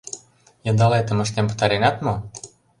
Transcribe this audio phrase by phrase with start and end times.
[0.65, 2.13] Йыдалетым ыштен пытаренат мо?